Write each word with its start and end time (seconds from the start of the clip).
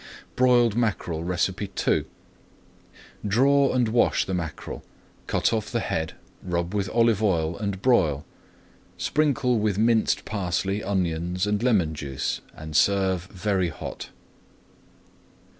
[Page 0.01 0.37
210] 0.37 0.37
BROILED 0.37 0.75
MACKEREL 1.27 1.65
II 1.87 2.05
Draw 3.27 3.71
and 3.73 3.87
wash 3.89 4.25
the 4.25 4.33
mackerel, 4.33 4.83
cut 5.27 5.53
off 5.53 5.69
the 5.71 5.79
head, 5.79 6.13
rub 6.41 6.73
with 6.73 6.89
olive 6.89 7.21
oil, 7.21 7.55
and 7.55 7.83
broil. 7.83 8.25
Sprinkle 8.97 9.59
with 9.59 9.77
minced 9.77 10.25
parsley, 10.25 10.83
onions, 10.83 11.45
and 11.45 11.61
lemon 11.61 11.93
juice, 11.93 12.41
and 12.55 12.75
serve 12.75 13.25
very 13.25 13.69
hot. 13.69 14.09